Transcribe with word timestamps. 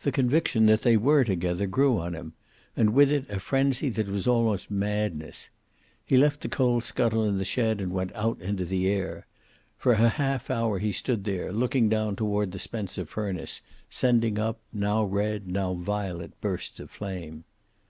The 0.00 0.12
conviction 0.12 0.64
that 0.64 0.80
they 0.80 0.96
were 0.96 1.24
together 1.24 1.66
grew 1.66 1.98
on 1.98 2.14
him, 2.14 2.32
and 2.74 2.94
with 2.94 3.12
it 3.12 3.28
a 3.28 3.38
frenzy 3.38 3.90
that 3.90 4.08
was 4.08 4.26
almost 4.26 4.70
madness. 4.70 5.50
He 6.06 6.16
left 6.16 6.40
the 6.40 6.48
coal 6.48 6.80
scuttle 6.80 7.24
in 7.28 7.36
the 7.36 7.44
shed, 7.44 7.82
and 7.82 7.92
went 7.92 8.10
out 8.14 8.40
into 8.40 8.64
the 8.64 8.86
air. 8.88 9.26
For 9.76 9.92
a 9.92 10.08
half 10.08 10.48
hour 10.48 10.78
he 10.78 10.90
stood 10.92 11.24
there, 11.24 11.52
looking 11.52 11.90
down 11.90 12.16
toward 12.16 12.52
the 12.52 12.58
Spencer 12.58 13.04
furnace, 13.04 13.60
sending 13.90 14.38
up, 14.38 14.58
now 14.72 15.04
red, 15.04 15.48
now 15.48 15.74
violet 15.74 16.40
bursts 16.40 16.80
of 16.80 16.90
flame. 16.90 17.44